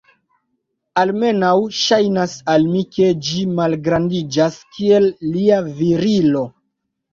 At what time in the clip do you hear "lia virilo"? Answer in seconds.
5.37-6.47